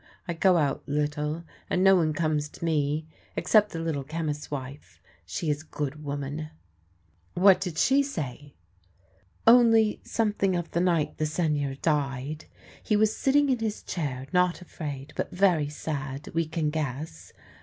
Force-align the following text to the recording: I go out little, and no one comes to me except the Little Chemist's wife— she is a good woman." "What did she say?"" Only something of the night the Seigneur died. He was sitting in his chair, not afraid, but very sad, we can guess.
I 0.27 0.33
go 0.33 0.57
out 0.57 0.81
little, 0.87 1.43
and 1.69 1.83
no 1.83 1.95
one 1.95 2.11
comes 2.13 2.49
to 2.49 2.65
me 2.65 3.05
except 3.35 3.69
the 3.69 3.77
Little 3.77 4.03
Chemist's 4.03 4.49
wife— 4.49 4.99
she 5.27 5.51
is 5.51 5.61
a 5.61 5.65
good 5.65 6.03
woman." 6.03 6.49
"What 7.35 7.61
did 7.61 7.77
she 7.77 8.01
say?"" 8.01 8.55
Only 9.45 10.01
something 10.03 10.55
of 10.55 10.71
the 10.71 10.81
night 10.81 11.19
the 11.19 11.27
Seigneur 11.27 11.75
died. 11.75 12.45
He 12.81 12.95
was 12.95 13.15
sitting 13.15 13.49
in 13.49 13.59
his 13.59 13.83
chair, 13.83 14.25
not 14.33 14.59
afraid, 14.59 15.13
but 15.15 15.29
very 15.31 15.69
sad, 15.69 16.29
we 16.33 16.47
can 16.47 16.71
guess. 16.71 17.31